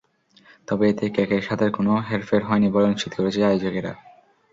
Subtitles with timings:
[0.67, 3.91] তবে এতে কেকের স্বাদের কোনো হেরফের হয়নি বলে নিশ্চিত করেছে আয়োজকেরা।